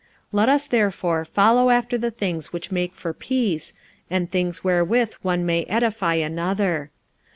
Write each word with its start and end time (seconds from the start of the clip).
45:014:019 0.01 0.09
Let 0.31 0.49
us 0.49 0.65
therefore 0.65 1.25
follow 1.25 1.69
after 1.69 1.95
the 1.95 2.09
things 2.09 2.51
which 2.51 2.71
make 2.71 2.95
for 2.95 3.13
peace, 3.13 3.75
and 4.09 4.31
things 4.31 4.63
wherewith 4.63 5.13
one 5.21 5.45
may 5.45 5.63
edify 5.65 6.15
another. 6.15 6.89